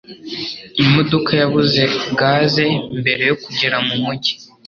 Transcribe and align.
Imodoka 0.83 1.31
yabuze 1.41 1.81
gaze 2.19 2.65
mbere 2.99 3.23
yo 3.29 3.35
kugera 3.43 3.77
mu 3.87 3.95
mujyi 4.03 4.33